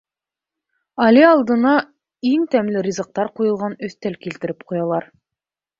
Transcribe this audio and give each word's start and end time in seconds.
Али 1.07 1.25
алдына 1.33 1.73
иң 2.31 2.49
тәмле 2.57 2.85
ризыҡтар 2.89 3.33
ҡуйылған 3.39 3.79
өҫтәл 3.91 4.21
килтереп 4.27 4.69
ҡуялар. 4.73 5.11